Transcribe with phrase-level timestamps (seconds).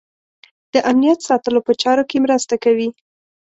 [0.73, 2.89] د امنیت ساتلو په چارو کې مرسته کوي.